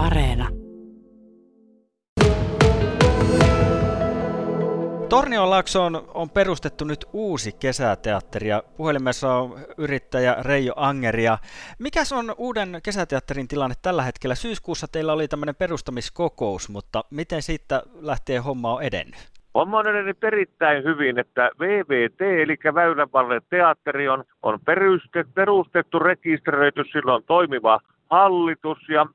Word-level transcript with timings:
Areena. 0.00 0.48
Tornionlaaksoon 5.08 6.02
on 6.14 6.30
perustettu 6.30 6.84
nyt 6.84 7.04
uusi 7.12 7.52
kesäteatteri 7.52 8.48
ja 8.48 8.62
puhelimessa 8.76 9.34
on 9.34 9.58
yrittäjä 9.78 10.36
Reijo 10.42 10.72
Angeria. 10.76 11.38
Mikä 11.78 12.00
on 12.18 12.34
uuden 12.38 12.80
kesäteatterin 12.84 13.48
tilanne 13.48 13.74
tällä 13.82 14.02
hetkellä? 14.02 14.34
Syyskuussa 14.34 14.86
teillä 14.92 15.12
oli 15.12 15.28
tämmöinen 15.28 15.54
perustamiskokous, 15.54 16.68
mutta 16.68 17.04
miten 17.10 17.42
siitä 17.42 17.82
lähtee 18.00 18.38
homma 18.38 18.74
on 18.74 18.82
edennyt? 18.82 19.20
Homma 19.54 19.78
on 19.78 19.86
edennyt 19.86 20.24
erittäin 20.24 20.84
hyvin, 20.84 21.18
että 21.18 21.50
VVT, 21.58 22.20
eli 22.42 22.56
Väylänvallen 22.74 23.42
teatteri, 23.50 24.08
on, 24.08 24.24
on 24.42 24.58
perustettu, 24.64 25.32
perustettu, 25.34 25.98
rekisteröity, 25.98 26.84
sillä 26.84 27.14
on 27.14 27.22
toimiva 27.26 27.80
hallitus 28.10 28.88
ja 28.88 29.06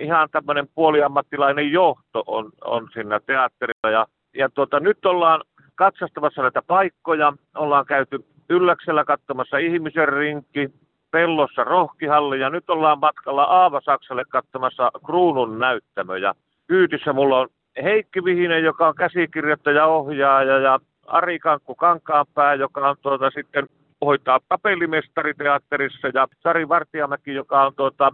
ihan 0.00 0.28
tämmöinen 0.32 0.68
puoliammattilainen 0.74 1.72
johto 1.72 2.22
on, 2.26 2.50
on 2.64 2.88
siinä 2.92 3.20
teatterilla. 3.20 3.90
Ja, 3.90 4.06
ja 4.34 4.48
tuota, 4.48 4.80
nyt 4.80 5.06
ollaan 5.06 5.40
katsastavassa 5.74 6.42
näitä 6.42 6.62
paikkoja, 6.66 7.32
ollaan 7.54 7.86
käyty 7.86 8.24
Ylläksellä 8.50 9.04
katsomassa 9.04 9.58
ihmisen 9.58 10.08
rinki, 10.08 10.70
Pellossa 11.10 11.64
rohkihalli 11.64 12.40
ja 12.40 12.50
nyt 12.50 12.70
ollaan 12.70 12.98
matkalla 12.98 13.42
Aavasaksalle 13.42 14.24
katsomassa 14.28 14.90
kruunun 15.06 15.58
näyttämöjä. 15.58 16.34
Kyytissä 16.66 17.12
mulla 17.12 17.38
on 17.38 17.48
Heikki 17.82 18.24
Vihinen, 18.24 18.64
joka 18.64 18.88
on 18.88 18.94
käsikirjoittaja, 18.94 19.86
ohjaaja 19.86 20.58
ja 20.58 20.80
Ari 21.06 21.38
Kankku 21.38 21.74
Kankaanpää, 21.74 22.54
joka 22.54 22.88
on 22.88 22.96
tuota 23.02 23.30
sitten 23.30 23.66
hoitaa 24.04 24.40
kapellimestariteatterissa 24.48 26.08
ja 26.14 26.28
Sari 26.42 26.68
Vartijamäki, 26.68 27.34
joka 27.34 27.66
on 27.66 27.74
tuota, 27.74 28.12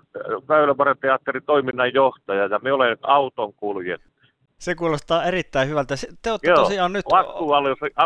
Väylävuoren 0.48 0.98
teatterin 0.98 1.42
toiminnan 1.46 1.94
johtaja 1.94 2.46
ja 2.46 2.58
me 2.62 2.72
olen 2.72 2.96
auton 3.02 3.52
kuljet. 3.52 4.00
Se 4.58 4.74
kuulostaa 4.74 5.24
erittäin 5.24 5.68
hyvältä. 5.68 5.94
Te 6.22 6.30
olette 6.30 6.48
Joo, 6.48 6.56
tosiaan 6.56 6.92
nyt... 6.92 7.04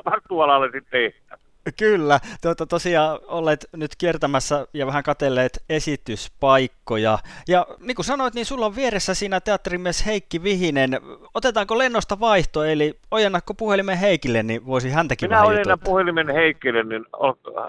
vastuualalle 0.05 0.71
tehtävä. 0.91 1.44
Kyllä, 1.79 2.21
te 2.41 2.49
olette 2.49 2.67
tosiaan 2.67 3.19
olleet 3.27 3.67
nyt 3.77 3.91
kiertämässä 3.99 4.67
ja 4.75 4.87
vähän 4.87 5.03
katelleet 5.03 5.65
esityspaikkoja. 5.69 7.19
Ja 7.49 7.67
niin 7.81 7.95
kuin 7.95 8.07
sanoit, 8.07 8.35
niin 8.35 8.47
sulla 8.47 8.67
on 8.67 8.77
vieressä 8.77 9.15
siinä 9.15 9.41
teatterimies 9.41 10.07
Heikki 10.07 10.43
Vihinen. 10.43 10.91
Otetaanko 11.35 11.79
lennosta 11.79 12.21
vaihto, 12.21 12.65
eli 12.65 12.95
ojennakko 13.11 13.55
puhelimen 13.55 13.99
Heikille, 13.99 14.43
niin 14.43 14.67
voisi 14.67 14.91
häntäkin 14.91 15.31
Minä 15.31 15.43
ojennan 15.43 15.79
puhelimen 15.85 16.31
Heikkille, 16.31 16.83
niin 16.83 17.05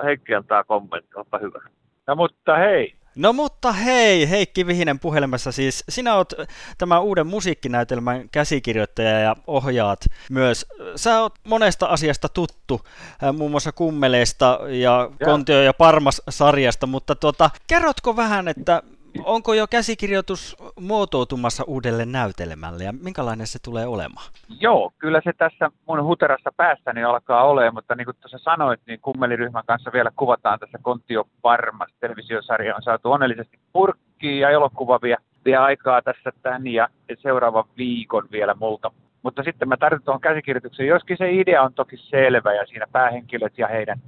Heikki 0.04 0.36
antaa 0.36 0.64
kommentti, 0.64 1.16
olpa 1.16 1.38
hyvä. 1.38 1.62
No 2.08 2.16
mutta 2.16 2.56
hei, 2.56 2.96
No 3.16 3.34
mutta 3.34 3.72
hei, 3.72 4.30
Heikki 4.30 4.68
Vihinen 4.68 5.00
puhelimessa 5.00 5.52
siis. 5.52 5.84
Sinä 5.90 6.16
oot 6.16 6.34
tämän 6.78 7.04
uuden 7.04 7.28
musiikkinäytelmän 7.28 8.30
käsikirjoittaja 8.30 9.20
ja 9.20 9.36
ohjaat 9.48 10.00
myös. 10.30 10.66
Sä 10.96 11.22
oot 11.22 11.34
monesta 11.44 11.86
asiasta 11.86 12.30
tuttu, 12.30 12.82
äh, 13.24 13.34
muun 13.36 13.52
muassa 13.52 13.72
Kummeleista 13.72 14.60
ja 14.62 15.10
Ja. 15.20 15.26
Kontio 15.26 15.62
ja 15.62 15.74
Parmas-sarjasta, 15.74 16.88
mutta 16.88 17.16
tuota, 17.16 17.50
kerrotko 17.68 18.16
vähän, 18.16 18.48
että 18.48 18.84
onko 19.24 19.54
jo 19.54 19.68
käsikirjoitus 19.68 20.58
muotoutumassa 20.80 21.64
uudelle 21.68 22.06
näytelmälle 22.06 22.84
ja 22.84 22.94
minkälainen 22.94 23.48
se 23.48 23.60
tulee 23.64 23.86
olemaan? 23.86 24.26
joo, 24.60 24.92
kyllä 24.98 25.22
se 25.24 25.34
tässä 25.38 25.72
mun 25.88 26.04
huterassa 26.04 26.50
päässäni 26.58 27.04
alkaa 27.04 27.44
olemaan, 27.44 27.74
mutta 27.74 27.96
niin 27.96 28.06
kuin 28.06 28.18
tuossa 28.22 28.38
sanoit, 28.38 28.80
niin 28.88 29.00
kummeliryhmän 29.00 29.64
kanssa 29.68 29.94
vielä 29.94 30.12
kuvataan 30.16 30.60
tässä 30.60 30.78
Kontio 30.82 31.28
Parmas 31.42 31.90
televisiosarja 32.00 32.76
on 32.76 32.82
saatu 32.82 33.12
onnellisesti 33.12 33.60
purkkiin 33.74 34.40
ja 34.40 34.50
elokuva 34.50 35.00
vie, 35.02 35.18
vie 35.46 35.56
aikaa 35.56 36.02
tässä 36.02 36.32
tän 36.42 36.68
ja 36.68 36.88
seuraavan 37.22 37.64
viikon 37.78 38.28
vielä 38.32 38.56
multa. 38.60 38.92
Mutta 39.24 39.44
sitten 39.44 39.70
mä 39.70 39.78
tartun 39.78 40.02
tuohon 40.06 40.22
käsikirjoitukseen, 40.22 40.90
joskin 40.90 41.18
se 41.18 41.32
idea 41.32 41.64
on 41.64 41.74
toki 41.74 41.98
selvä 41.98 42.54
ja 42.54 42.66
siinä 42.66 42.88
päähenkilöt 42.92 43.58
ja 43.58 43.68
heidän, 43.68 44.00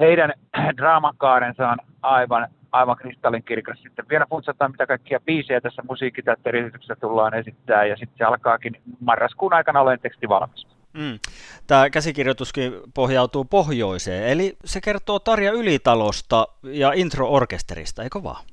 heidän 0.00 0.32
draamakaarensa 0.76 1.68
on 1.68 1.78
aivan, 2.02 2.48
aivan 2.72 2.96
kristallinkirkas. 2.96 3.78
Sitten 3.82 4.08
vielä 4.08 4.26
funtsataan, 4.30 4.70
mitä 4.70 4.86
kaikkia 4.86 5.20
biisejä 5.20 5.60
tässä 5.60 5.82
musiikkiteatteriesityksessä 5.88 6.96
tullaan 7.00 7.34
esittää 7.34 7.84
ja 7.84 7.96
sitten 7.96 8.18
se 8.18 8.24
alkaakin 8.24 8.82
marraskuun 9.00 9.54
aikana 9.54 9.80
olen 9.80 10.00
teksti 10.00 10.28
valmis. 10.28 10.66
Mm. 10.92 11.18
Tämä 11.66 11.90
käsikirjoituskin 11.90 12.72
pohjautuu 12.94 13.44
pohjoiseen, 13.44 14.28
eli 14.28 14.56
se 14.64 14.80
kertoo 14.80 15.18
Tarja 15.18 15.52
Ylitalosta 15.52 16.46
ja 16.62 16.92
intro-orkesterista, 16.92 18.02
eikö 18.02 18.22
vaan? 18.22 18.44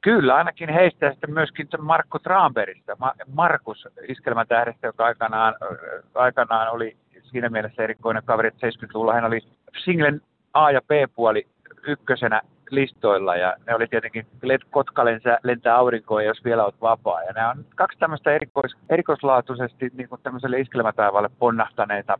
Kyllä, 0.00 0.34
ainakin 0.34 0.68
heistä 0.68 1.06
ja 1.06 1.12
sitten 1.12 1.34
myöskin 1.34 1.68
Markku 1.78 2.18
Traanbergista, 2.18 2.96
Ma- 2.98 3.14
Markus 3.32 3.88
iskelmätähdestä, 4.08 4.86
joka 4.86 5.04
aikanaan, 5.04 5.54
äh, 5.62 6.02
aikanaan 6.14 6.70
oli 6.70 6.96
siinä 7.22 7.48
mielessä 7.48 7.82
erikoinen 7.82 8.22
kaveri, 8.24 8.48
että 8.48 8.66
70-luvulla 8.66 9.14
hän 9.14 9.24
oli 9.24 9.40
singlen 9.84 10.20
A- 10.52 10.70
ja 10.70 10.80
B-puoli 10.82 11.46
ykkösenä 11.86 12.42
listoilla 12.70 13.36
ja 13.36 13.56
ne 13.66 13.74
oli 13.74 13.88
tietenkin 13.88 14.26
Kotka 14.70 15.04
lentää, 15.04 15.38
lentää 15.42 15.76
aurinkoon, 15.76 16.24
jos 16.24 16.44
vielä 16.44 16.64
olet 16.64 16.80
vapaa. 16.80 17.22
Ja 17.22 17.32
nämä 17.32 17.50
on 17.50 17.64
kaksi 17.74 17.98
tämmöistä 17.98 18.32
erikois, 18.32 18.76
erikoislaatuisesti 18.90 19.90
niin 19.94 20.08
kuin 20.08 20.20
tämmöiselle 20.22 20.60
iskelmätaivaalle 20.60 21.30
ponnahtaneita 21.38 22.18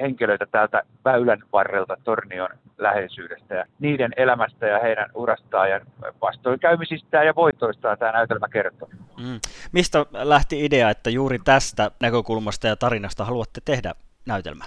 henkilöitä 0.00 0.46
täältä 0.46 0.82
väylän 1.04 1.42
varrelta 1.52 1.96
Tornion 2.04 2.48
läheisyydestä 2.78 3.54
ja 3.54 3.64
niiden 3.78 4.12
elämästä 4.16 4.66
ja 4.66 4.78
heidän 4.78 5.10
urastaan 5.14 5.70
ja 5.70 5.80
vastoinkäymisistään 6.20 7.26
ja 7.26 7.34
voitoistaan 7.34 7.98
tämä 7.98 8.12
näytelmä 8.12 8.48
kertoo. 8.48 8.88
Mm. 9.18 9.40
Mistä 9.72 10.06
lähti 10.12 10.64
idea, 10.64 10.90
että 10.90 11.10
juuri 11.10 11.38
tästä 11.38 11.90
näkökulmasta 12.00 12.66
ja 12.66 12.76
tarinasta 12.76 13.24
haluatte 13.24 13.60
tehdä 13.64 13.92
näytelmä? 14.26 14.64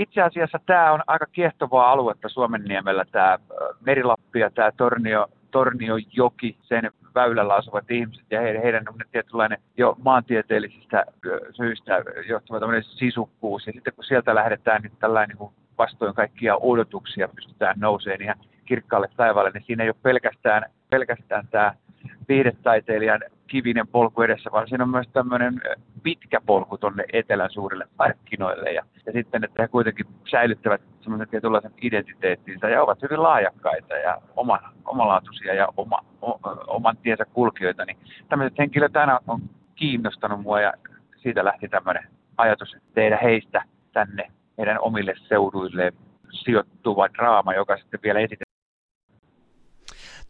Itse 0.00 0.22
asiassa 0.22 0.58
tämä 0.66 0.92
on 0.92 1.00
aika 1.06 1.26
kiehtovaa 1.32 1.92
aluetta 1.92 2.28
Suomenniemellä, 2.28 3.04
tämä 3.12 3.38
Merilappi 3.80 4.40
ja 4.40 4.50
tämä 4.50 4.72
Tornio, 4.76 5.26
Torniojoki, 5.50 6.56
sen 6.62 6.90
väylällä 7.14 7.54
asuvat 7.54 7.90
ihmiset 7.90 8.24
ja 8.30 8.40
heidän, 8.40 8.62
heidän 8.62 8.84
tietynlainen 9.12 9.58
jo 9.76 9.96
maantieteellisistä 10.04 11.04
syistä 11.52 12.02
johtuva 12.28 12.60
sisukkuus. 12.82 13.66
Ja 13.66 13.72
sitten 13.72 13.92
kun 13.94 14.04
sieltä 14.04 14.34
lähdetään, 14.34 14.82
niin 14.82 14.92
tällainen 14.98 15.36
niin 15.40 15.50
vastoin 15.78 16.14
kaikkia 16.14 16.56
odotuksia 16.56 17.28
pystytään 17.28 17.76
nouseen 17.78 18.22
ihan 18.22 18.36
kirkkaalle 18.64 19.08
taivaalle, 19.16 19.50
niin 19.50 19.64
siinä 19.66 19.84
ei 19.84 19.90
ole 19.90 19.96
pelkästään, 20.02 20.64
pelkästään 20.90 21.48
tämä 21.50 21.74
viihdetaiteilijan 22.28 23.20
kivinen 23.50 23.88
polku 23.88 24.22
edessä, 24.22 24.50
vaan 24.52 24.68
siinä 24.68 24.84
on 24.84 24.90
myös 24.90 25.08
tämmöinen 25.12 25.60
pitkä 26.02 26.40
polku 26.46 26.78
tuonne 26.78 27.04
etelän 27.12 27.50
suurille 27.50 27.88
markkinoille. 27.98 28.72
Ja, 28.72 28.82
ja 29.06 29.12
sitten, 29.12 29.44
että 29.44 29.62
he 29.62 29.68
kuitenkin 29.68 30.06
säilyttävät 30.30 30.80
semmoisen 31.00 31.28
tietynlaisen 31.28 31.72
identiteettinsä 31.82 32.68
ja 32.68 32.82
ovat 32.82 33.02
hyvin 33.02 33.22
laajakkaita 33.22 33.94
ja 33.94 34.22
oma, 34.36 34.58
omalaatuisia 34.84 35.54
ja 35.54 35.68
oma, 35.76 35.98
o, 36.22 36.40
oman 36.66 36.96
tiensä 36.96 37.24
kulkijoita, 37.24 37.84
niin 37.84 37.96
tämmöiset 38.28 38.58
henkilöt 38.58 38.96
aina 38.96 39.20
on 39.26 39.40
kiinnostanut 39.74 40.40
mua 40.40 40.60
ja 40.60 40.72
siitä 41.16 41.44
lähti 41.44 41.68
tämmöinen 41.68 42.08
ajatus 42.36 42.76
tehdä 42.94 43.18
heistä 43.22 43.62
tänne 43.92 44.30
heidän 44.58 44.80
omille 44.80 45.14
seuduilleen 45.28 45.92
sijoittuva 46.30 47.08
draama, 47.08 47.54
joka 47.54 47.76
sitten 47.76 48.00
vielä 48.02 48.20
esitetään. 48.20 48.49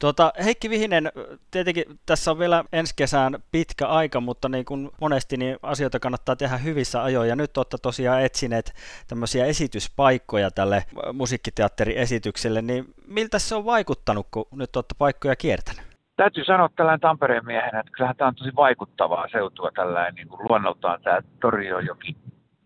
Tuota, 0.00 0.32
Heikki 0.44 0.70
Vihinen, 0.70 1.12
tietenkin 1.50 1.84
tässä 2.06 2.30
on 2.30 2.38
vielä 2.38 2.64
ensi 2.72 2.94
kesään 2.96 3.36
pitkä 3.52 3.86
aika, 3.86 4.20
mutta 4.20 4.48
niin 4.48 4.64
kuin 4.64 4.90
monesti 5.00 5.36
niin 5.36 5.56
asioita 5.62 6.00
kannattaa 6.00 6.36
tehdä 6.36 6.56
hyvissä 6.56 7.02
ajoin. 7.02 7.28
Ja 7.28 7.36
nyt 7.36 7.56
olette 7.56 7.76
tosiaan 7.82 8.22
etsineet 8.22 8.72
tämmöisiä 9.08 9.46
esityspaikkoja 9.46 10.50
tälle 10.50 10.84
musiikkiteatteriesitykselle, 11.12 12.62
niin 12.62 12.84
miltä 13.06 13.38
se 13.38 13.54
on 13.54 13.64
vaikuttanut, 13.64 14.26
kun 14.30 14.46
nyt 14.52 14.76
olette 14.76 14.94
paikkoja 14.98 15.36
kiertänyt? 15.36 15.82
Täytyy 16.16 16.44
sanoa 16.44 16.68
tällainen 16.76 17.00
Tampereen 17.00 17.46
miehenä, 17.46 17.80
että 17.80 17.92
kyllähän 17.92 18.16
tämä 18.16 18.28
on 18.28 18.34
tosi 18.34 18.56
vaikuttavaa 18.56 19.28
seutua 19.32 19.70
tällainen 19.74 20.14
niin 20.14 20.28
kuin 20.28 20.40
luonnoltaan 20.48 21.02
tämä 21.02 21.20
Toriojoki 21.40 22.16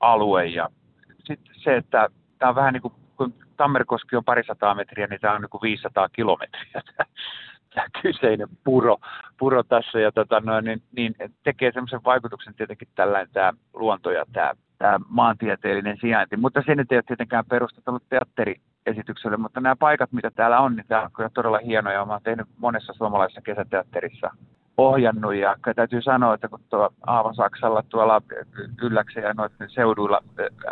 alue 0.00 0.46
ja 0.46 0.68
sitten 1.24 1.54
se, 1.64 1.76
että 1.76 2.08
tämä 2.38 2.48
on 2.48 2.56
vähän 2.56 2.72
niin 2.72 2.82
kuin, 2.82 2.94
kun 3.16 3.34
Tammerkoski 3.56 4.16
on 4.16 4.24
parisataa 4.24 4.74
metriä, 4.74 5.06
niin 5.06 5.20
tämä 5.20 5.34
on 5.34 5.40
niin 5.40 5.50
kuin 5.50 5.62
500 5.62 6.08
kilometriä 6.08 6.82
tämä, 7.74 7.86
kyseinen 8.02 8.48
puro, 8.64 8.96
puro 9.38 9.62
tässä 9.62 10.00
ja 10.00 10.12
tota 10.12 10.40
noin, 10.40 10.64
niin, 10.64 10.82
niin 10.96 11.14
tekee 11.42 11.72
semmoisen 11.72 12.04
vaikutuksen 12.04 12.54
tietenkin 12.54 12.88
tällainen 12.94 13.32
tämä 13.32 13.52
luonto 13.74 14.10
ja 14.10 14.24
tämä, 14.32 14.52
tämä 14.78 15.00
maantieteellinen 15.08 15.98
sijainti, 16.00 16.36
mutta 16.36 16.62
se 16.66 16.74
nyt 16.74 16.92
ei 16.92 16.96
ole 16.96 17.02
tietenkään 17.06 17.44
perustettu 17.44 17.98
teatteriesitykselle, 18.08 19.36
mutta 19.36 19.60
nämä 19.60 19.76
paikat, 19.76 20.12
mitä 20.12 20.30
täällä 20.30 20.60
on, 20.60 20.76
niin 20.76 20.86
tämä 20.88 21.02
on 21.02 21.12
kyllä 21.12 21.30
todella 21.34 21.58
hienoja. 21.58 22.02
Oon 22.02 22.20
tehnyt 22.22 22.46
monessa 22.58 22.92
suomalaisessa 22.92 23.40
kesäteatterissa 23.40 24.30
ohjannut 24.76 25.34
ja 25.34 25.56
täytyy 25.76 26.02
sanoa, 26.02 26.34
että 26.34 26.48
kun 26.48 26.60
tuolla 26.70 26.92
Aavasaksalla 27.06 27.82
tuolla 27.88 28.22
Ylläksen 28.82 29.22
ja 29.22 29.34
noiden 29.34 29.70
seuduilla 29.70 30.22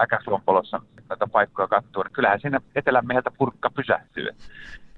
Äkäsluonpolossa 0.00 0.80
noita 1.08 1.26
paikkoja 1.32 1.68
katsoo, 1.68 2.02
niin 2.02 2.12
kyllähän 2.12 2.40
siinä 2.40 2.60
etelän 2.74 3.06
meiltä 3.06 3.30
purkka 3.38 3.70
pysähtyy. 3.70 4.28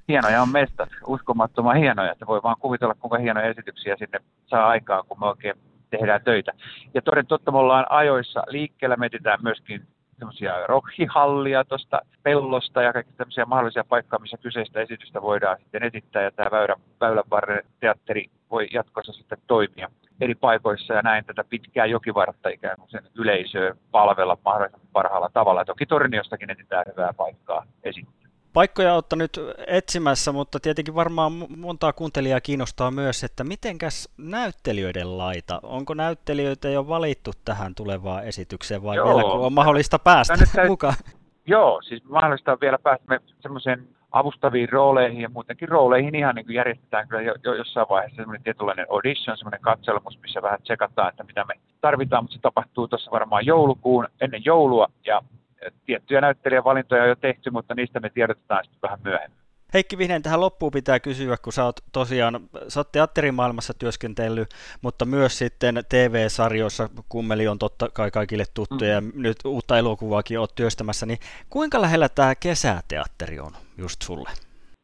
Hienoja 0.09 0.43
on 0.43 0.49
mestat, 0.49 0.89
uskomattoman 1.07 1.77
hienoja, 1.77 2.13
että 2.13 2.27
voi 2.27 2.43
vaan 2.43 2.57
kuvitella 2.59 2.95
kuinka 2.95 3.19
hienoja 3.19 3.47
esityksiä 3.47 3.97
sinne 3.99 4.21
saa 4.47 4.69
aikaan, 4.69 5.05
kun 5.09 5.21
me 5.21 5.27
oikein 5.27 5.55
tehdään 5.91 6.21
töitä. 6.25 6.53
Ja 6.95 7.03
toden 7.03 7.27
totta 7.27 7.51
me 7.51 7.59
ollaan 7.59 7.87
ajoissa 7.89 8.43
liikkeellä, 8.49 8.97
me 8.97 9.11
myöskin 9.43 9.87
semmoisia 10.19 10.67
rockihallia 10.67 11.65
tuosta 11.65 12.01
pellosta 12.23 12.83
ja 12.83 12.93
kaikki 12.93 13.13
tämmöisiä 13.17 13.45
mahdollisia 13.45 13.85
paikkoja, 13.89 14.21
missä 14.21 14.37
kyseistä 14.37 14.81
esitystä 14.81 15.23
voidaan 15.23 15.59
sitten 15.59 15.83
esittää 15.83 16.23
ja 16.23 16.31
tämä 16.31 16.51
Väylä, 16.51 16.77
Väylänvarren 17.01 17.63
teatteri 17.81 18.31
voi 18.55 18.69
jatkossa 18.73 19.13
sitten 19.13 19.39
toimia 19.47 19.91
eri 20.21 20.35
paikoissa 20.35 20.95
ja 20.95 21.03
näin 21.03 21.25
tätä 21.25 21.45
pitkää 21.45 21.87
jokivartta 21.87 22.49
ikään 22.49 22.77
kuin 22.79 22.91
sen 22.91 23.03
yleisöä 23.15 23.75
palvella 23.91 24.39
mahdollisimman 24.45 24.89
parhaalla 24.93 25.31
tavalla. 25.33 25.65
Toki 25.65 25.87
Torniostakin 25.87 26.51
etsitään 26.51 26.85
hyvää 26.93 27.13
paikkaa 27.13 27.67
esittää 27.85 28.25
paikkoja 28.53 28.95
olette 28.95 29.17
nyt 29.17 29.41
etsimässä, 29.67 30.33
mutta 30.33 30.61
tietenkin 30.61 30.95
varmaan 30.95 31.33
montaa 31.57 31.93
kuuntelijaa 31.93 32.41
kiinnostaa 32.41 32.91
myös, 32.91 33.25
että 33.25 33.45
mitenkäs 33.45 34.09
näyttelijöiden 34.19 35.19
laita? 35.19 35.61
Onko 35.63 35.95
näyttelijöitä 35.95 36.69
jo 36.69 36.89
valittu 36.89 37.31
tähän 37.45 37.75
tulevaan 37.75 38.25
esitykseen 38.25 38.83
vai 38.83 38.97
Joo. 38.97 39.07
vielä 39.09 39.23
kun 39.23 39.47
on 39.47 39.53
mahdollista 39.53 39.99
päästä 39.99 40.35
mukaan? 40.69 40.95
Joo, 41.47 41.83
siis 41.83 42.05
mahdollista 42.05 42.53
on 42.53 42.59
vielä 42.61 42.79
päästä 42.79 43.21
semmoiseen 43.41 43.89
avustaviin 44.15 44.69
rooleihin 44.69 45.21
ja 45.21 45.29
muutenkin 45.29 45.69
rooleihin 45.69 46.15
ihan 46.15 46.35
niin 46.35 46.47
kuin 46.47 46.55
järjestetään 46.55 47.09
kyllä 47.09 47.23
jo, 47.23 47.35
jo 47.45 47.55
jossain 47.55 47.87
vaiheessa 47.89 48.17
semmoinen 48.17 48.43
tietynlainen 48.43 48.87
audition, 48.91 49.39
semmoinen 49.39 49.61
katselmus, 49.61 50.19
missä 50.23 50.43
vähän 50.43 50.63
tsekataan, 50.63 51.09
että 51.09 51.25
mitä 51.25 51.45
me 51.45 51.55
tarvitaan, 51.81 52.25
mutta 52.25 52.35
se 52.35 52.41
tapahtuu 52.41 52.89
tuossa 52.89 53.11
varmaan 53.11 53.47
joulukuun 53.47 54.09
ennen 54.21 54.45
joulua 54.45 54.89
ja 55.07 55.23
tiettyjä 55.87 56.21
näyttelijävalintoja 56.21 57.03
on 57.03 57.09
jo 57.09 57.17
tehty, 57.17 57.51
mutta 57.51 57.75
niistä 57.75 58.01
me 58.01 58.11
tiedotetaan 58.11 58.65
sitten 58.65 58.83
vähän 58.83 58.99
myöhemmin. 59.05 59.44
Heikki 59.75 59.99
Vihden, 59.99 60.23
tähän 60.23 60.41
loppuun 60.41 60.73
pitää 60.73 61.01
kysyä, 61.01 61.37
kun 61.43 61.53
sä 61.53 61.65
oot 61.65 61.81
tosiaan, 61.93 62.41
sä 62.69 62.81
oot 62.81 62.93
teatterimaailmassa 62.93 63.75
työskentellyt, 63.79 64.49
mutta 64.83 65.05
myös 65.05 65.39
sitten 65.39 65.83
TV-sarjoissa, 65.89 66.89
kummeli 67.09 67.49
on 67.49 67.59
totta 67.59 67.89
kai 67.93 68.11
kaikille 68.11 68.45
tuttuja, 68.55 69.01
mm. 69.01 69.07
ja 69.07 69.13
nyt 69.17 69.37
uutta 69.45 69.79
elokuvaakin 69.79 70.39
oot 70.39 70.55
työstämässä, 70.55 71.07
niin 71.07 71.19
kuinka 71.51 71.81
lähellä 71.81 72.09
tämä 72.09 72.35
kesäteatteri 72.35 73.41
on 73.41 73.51
just 73.79 74.03
sulle? 74.03 74.31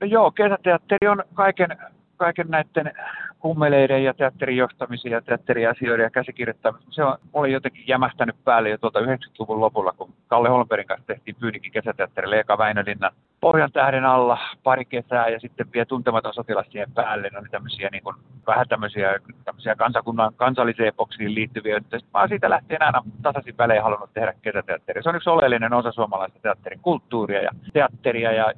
No 0.00 0.06
joo, 0.06 0.30
kesäteatteri 0.30 1.08
on 1.08 1.24
kaiken, 1.34 1.78
kaiken 2.16 2.48
näiden 2.48 2.92
kummeleiden 3.38 4.04
ja 4.04 4.14
teatterin 4.14 4.56
johtamisen 4.56 5.12
ja 5.12 5.22
teatteriasioiden 5.22 6.04
ja 6.04 6.10
käsikirjoittamisen. 6.10 6.92
Se 6.92 7.04
on, 7.04 7.18
oli 7.32 7.52
jotenkin 7.52 7.84
jämähtänyt 7.86 8.36
päälle 8.44 8.70
jo 8.70 8.78
tuolta 8.78 9.00
90-luvun 9.00 9.60
lopulla, 9.60 9.92
kun 9.92 10.12
Kalle 10.26 10.48
Holmbergin 10.48 10.86
kanssa 10.86 11.06
tehtiin 11.06 11.36
Pyynikin 11.40 11.72
kesäteatterille 11.72 12.40
eka 12.40 12.58
Väinölinnan 12.58 13.12
Pohjan 13.40 13.72
tähden 13.72 14.04
alla 14.04 14.38
pari 14.62 14.84
kesää 14.84 15.28
ja 15.28 15.40
sitten 15.40 15.72
vielä 15.72 15.84
tuntematon 15.84 16.34
sotilas 16.34 16.66
siihen 16.70 16.92
päälle. 16.92 17.28
Ne 17.32 17.38
oli 17.38 17.48
tämmöisiä 17.48 17.88
niin 17.92 18.02
kuin, 18.02 18.16
vähän 18.46 18.68
tämmöisiä, 18.68 19.18
tämmöisiä 19.44 19.74
kansakunnan 19.76 20.34
kansalliseen 20.34 20.88
epoksiin 20.88 21.34
liittyviä. 21.34 21.78
Sitten 21.78 22.00
mä 22.14 22.20
oon 22.20 22.28
siitä 22.28 22.50
lähtien 22.50 22.82
aina 22.82 23.02
tasaisin 23.22 23.58
välein 23.58 23.82
halunnut 23.82 24.12
tehdä 24.14 24.34
kesäteatteria. 24.42 25.02
Se 25.02 25.08
on 25.08 25.16
yksi 25.16 25.30
oleellinen 25.30 25.72
osa 25.72 25.92
suomalaista 25.92 26.38
teatterin 26.42 26.80
kulttuuria 26.80 27.42
ja 27.42 27.50
teatteria 27.72 28.32
ja 28.32 28.52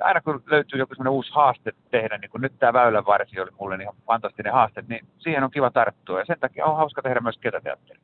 aina 0.00 0.20
kun 0.20 0.42
löytyy 0.46 0.78
joku 0.78 0.94
semmoinen 0.94 1.12
uusi 1.12 1.32
haaste 1.34 1.72
tehdä, 1.90 2.18
niin 2.18 2.30
kuin 2.30 2.42
nyt 2.42 2.52
tämä 2.58 2.72
Väylän 2.72 3.06
varsi 3.06 3.40
oli 3.40 3.50
mulle 3.60 3.76
ihan 3.76 3.94
fantastinen 4.06 4.52
haaste, 4.52 4.84
niin 4.88 5.06
siihen 5.18 5.44
on 5.44 5.50
kiva 5.50 5.70
tarttua. 5.70 6.18
Ja 6.18 6.24
sen 6.24 6.40
takia 6.40 6.66
on 6.66 6.76
hauska 6.76 7.02
tehdä 7.02 7.20
myös 7.20 7.38
kesäteatteria. 7.38 8.02